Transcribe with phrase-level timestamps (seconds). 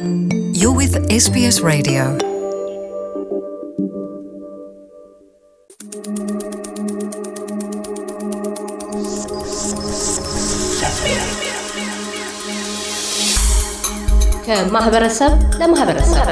[0.00, 2.02] You're with SBS Radio.
[14.46, 16.26] ከማህበረሰብ ለማህበረሰብ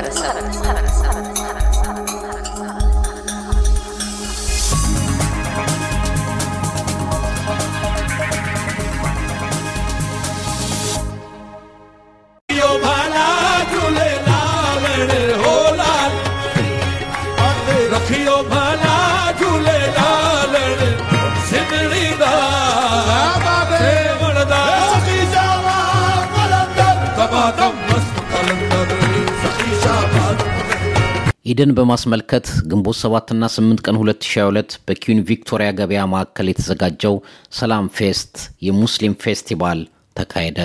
[31.51, 37.15] ኢድን በማስመልከት ግንቦት 7ና 8 ቀን 2022 በ Queen Victoria ገበያ ማዕከል የተዘጋጀው
[37.59, 38.33] ሰላም Fest
[38.67, 39.79] የሙስሊም ፌስቲቫል
[40.15, 40.59] ተካሄደ።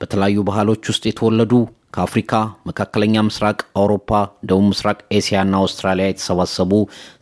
[0.00, 1.52] በተለያዩ ባህሎች ውስጥ የተወለዱ
[1.96, 2.32] ከአፍሪካ፣
[2.68, 4.10] መካከለኛ ምስራቅ፣ አውሮፓ፣
[4.48, 6.72] ደቡብ ምስራቅ ኤስያና አውስትራሊያ የተሰባሰቡ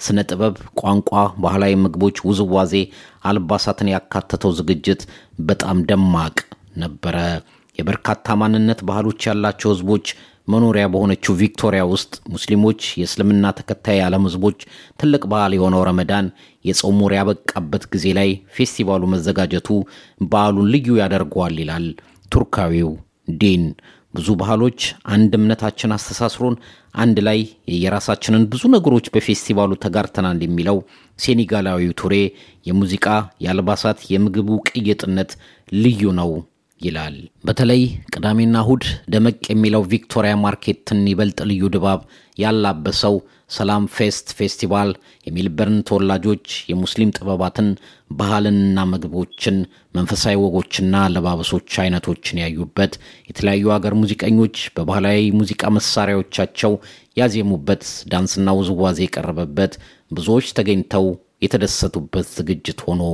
[0.01, 1.11] ስነ ጥበብ፣ ቋንቋ፣
[1.45, 2.75] ባህላዊ ምግቦች፣ ውዝዋዜ፣
[3.25, 5.03] አልባሳትን ያካተተው ዝግጅት
[5.43, 6.37] በጣም ደማቅ
[6.77, 7.17] ነበረ።
[7.79, 10.07] የበርካታ ማንነት ባህሎች ያላቸው ህዝቦች
[10.49, 14.59] መኖሪያ በሆነችው ቪክቶሪያ ውስጥ ሙስሊሞች፣ የእስልምና ተከታይ የዓለም ህዝቦች
[15.01, 16.27] ትልቅ በዓል የሆነው ረመዳን
[16.65, 19.69] የጾም ወር ያበቃበት ጊዜ ላይ ፌስቲቫሉ መዘጋጀቱ
[20.31, 21.87] በዓሉን ልዩ ያደርገዋል ይላል
[22.33, 22.91] ቱርካዊው
[23.39, 23.65] ዲን።
[24.15, 24.81] ብዙ ባህሎች
[25.15, 26.57] አንድ እምነታችን አስተሳስሮን
[27.03, 27.39] አንድ ላይ
[27.77, 30.79] የራሳችንን ብዙ ነገሮች በፌስቲቫሉ ተጋርተናል የሚለው
[31.19, 32.15] ሴኔጋላዊው ቱሬ
[32.67, 33.07] የሙዚቃ፣
[33.45, 35.31] የአልባሳት፣ የምግቡ ቅይጥነት
[35.77, 36.33] ልዩ ነው
[36.83, 37.83] ይላል። በተለይ
[38.15, 42.01] ቅዳሜና እሁድ ደመቅ የሚለው Victoria Market ን ይበልጥ ልዩ ድባብ
[42.39, 43.15] ያላበሰው
[43.51, 44.91] ሰላም Fest ፌስቲቫል
[45.27, 47.69] የሜልበርን ተወላጆች የሙስሊም ጥበባትን፣
[48.11, 49.57] ባህልንና ምግቦችን፣
[49.95, 52.95] መንፈሳዊ ወጎችና አለባበሶች አይነቶችን ያዩበት፣
[53.29, 56.75] የተለያዩ ሀገር ሙዚቀኞች በባህላዊ ሙዚቃ መሳሪያዎቻቸው
[57.17, 59.75] ያዜሙበት፣ ዳንስና ውዝዋዜ የቀረበበት፣
[60.11, 61.07] ብዙዎች ተገኝተው
[61.45, 63.05] የተደሰቱበት ዝግጅት ሆኖ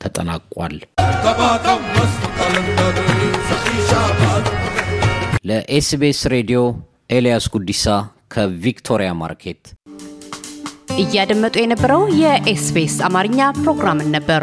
[0.00, 0.76] ተጠናቋል።
[5.44, 6.60] ለ SBS ሬዲዮ
[7.10, 7.84] ኤልያስ ጉዲሳ
[8.32, 9.62] ከ Victoria Market።
[10.98, 14.42] እያደመጡ የነበረው የ SBS አማርኛ ፕሮግራምን ነበር።